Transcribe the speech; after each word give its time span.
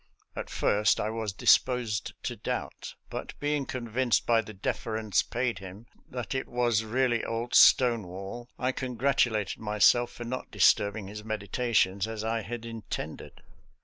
At 0.35 0.49
first 0.49 0.99
I 0.99 1.11
was 1.11 1.31
disposed 1.31 2.13
to 2.23 2.35
doubt, 2.35 2.95
but 3.11 3.39
being 3.39 3.67
convinced 3.67 4.25
by 4.25 4.41
the 4.41 4.51
deference 4.51 5.21
paid 5.21 5.59
him 5.59 5.85
that 6.09 6.33
it 6.33 6.47
was 6.47 6.83
really 6.83 7.23
old 7.23 7.53
Stonewall, 7.53 8.49
I 8.57 8.71
congratulated 8.71 9.59
myself 9.59 10.11
for 10.11 10.23
not 10.23 10.49
disturbing 10.49 11.05
his 11.07 11.23
meditations 11.23 12.07
as 12.07 12.23
I 12.23 12.41
had 12.41 12.65
intended. 12.65 13.43